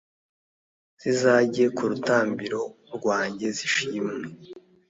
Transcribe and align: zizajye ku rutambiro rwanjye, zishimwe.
zizajye 1.01 1.65
ku 1.75 1.83
rutambiro 1.89 2.61
rwanjye, 2.95 3.45
zishimwe. 3.57 4.19